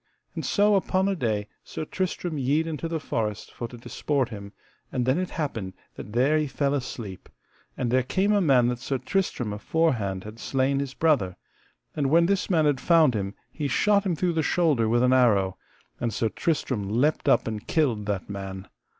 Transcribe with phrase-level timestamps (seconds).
[0.33, 4.51] And so upon a day Sir Tristram yede into the forest for to disport him,
[4.91, 7.29] and then it happened that there he fell sleep;
[7.77, 11.35] and there came a man that Sir Tristram aforehand had slain his brother,
[11.95, 15.13] and when this man had found him he shot him through the shoulder with an
[15.13, 15.55] arrow,
[15.99, 18.67] and Sir Tristram leapt up and killed that man.